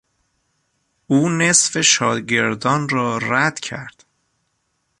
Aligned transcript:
او 1.07 1.29
نصف 1.29 1.81
شاگردان 1.81 2.89
را 2.89 3.17
رد 3.17 3.59
کرد. 3.59 4.05